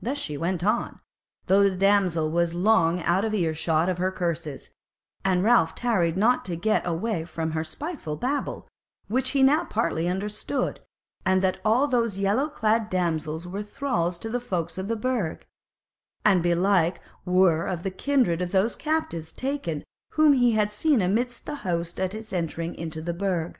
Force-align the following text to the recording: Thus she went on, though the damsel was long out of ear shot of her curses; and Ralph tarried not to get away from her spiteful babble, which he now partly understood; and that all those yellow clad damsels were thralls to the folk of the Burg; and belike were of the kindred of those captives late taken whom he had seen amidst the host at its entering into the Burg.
Thus 0.00 0.16
she 0.16 0.36
went 0.36 0.62
on, 0.62 1.00
though 1.46 1.64
the 1.64 1.74
damsel 1.74 2.30
was 2.30 2.54
long 2.54 3.02
out 3.02 3.24
of 3.24 3.34
ear 3.34 3.52
shot 3.52 3.88
of 3.88 3.98
her 3.98 4.12
curses; 4.12 4.70
and 5.24 5.42
Ralph 5.42 5.74
tarried 5.74 6.16
not 6.16 6.44
to 6.44 6.54
get 6.54 6.86
away 6.86 7.24
from 7.24 7.50
her 7.50 7.64
spiteful 7.64 8.14
babble, 8.14 8.68
which 9.08 9.30
he 9.30 9.42
now 9.42 9.64
partly 9.64 10.06
understood; 10.06 10.78
and 11.24 11.42
that 11.42 11.58
all 11.64 11.88
those 11.88 12.20
yellow 12.20 12.48
clad 12.48 12.88
damsels 12.88 13.48
were 13.48 13.64
thralls 13.64 14.20
to 14.20 14.28
the 14.30 14.38
folk 14.38 14.78
of 14.78 14.86
the 14.86 14.94
Burg; 14.94 15.44
and 16.24 16.44
belike 16.44 17.00
were 17.24 17.66
of 17.66 17.82
the 17.82 17.90
kindred 17.90 18.40
of 18.40 18.52
those 18.52 18.76
captives 18.76 19.32
late 19.32 19.36
taken 19.38 19.84
whom 20.10 20.34
he 20.34 20.52
had 20.52 20.70
seen 20.72 21.02
amidst 21.02 21.44
the 21.44 21.56
host 21.66 21.98
at 21.98 22.14
its 22.14 22.32
entering 22.32 22.72
into 22.76 23.02
the 23.02 23.12
Burg. 23.12 23.58